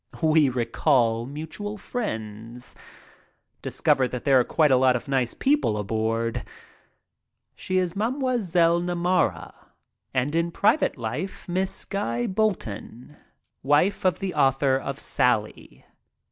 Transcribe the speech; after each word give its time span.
We 0.23 0.49
recall 0.49 1.27
mutual 1.27 1.77
friends. 1.77 2.75
Discover 3.61 4.07
that 4.07 4.23
there 4.23 4.39
are 4.39 4.43
quite 4.43 4.71
a 4.71 4.75
lot 4.75 4.95
of 4.95 5.07
nice 5.07 5.35
people 5.35 5.77
aboard. 5.77 6.43
She 7.53 7.77
is 7.77 7.95
Mme. 7.95 8.17
Namara 8.83 9.53
and 10.11 10.33
in 10.33 10.49
private 10.49 10.97
life 10.97 11.45
Mrs. 11.45 11.87
Guy 11.89 12.25
Bolton, 12.25 13.15
wife 13.61 14.03
of 14.03 14.17
the 14.17 14.33
author 14.33 14.75
of 14.75 14.97
"Sally." 14.97 15.85